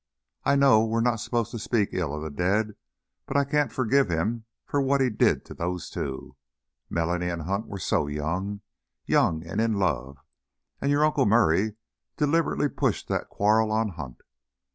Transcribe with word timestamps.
I 0.45 0.55
know 0.55 0.83
we 0.83 0.95
are 0.95 0.99
not 1.01 1.17
supposed 1.19 1.51
to 1.51 1.59
speak 1.59 1.89
ill 1.91 2.15
of 2.15 2.23
the 2.23 2.31
dead, 2.31 2.73
but 3.27 3.37
I 3.37 3.43
can't 3.43 3.71
forgive 3.71 4.09
him 4.09 4.45
for 4.65 4.81
what 4.81 4.99
he 4.99 5.11
did 5.11 5.45
to 5.45 5.53
those 5.53 5.91
two. 5.91 6.35
Melanie 6.89 7.29
and 7.29 7.43
Hunt 7.43 7.67
were 7.67 7.77
so 7.77 8.07
young, 8.07 8.61
young 9.05 9.45
and 9.45 9.61
in 9.61 9.73
love. 9.73 10.17
And 10.81 10.89
your 10.89 11.05
Uncle 11.05 11.27
Murray 11.27 11.75
deliberately 12.17 12.67
pushed 12.67 13.09
that 13.09 13.29
quarrel 13.29 13.71
on 13.71 13.89
Hunt. 13.89 14.21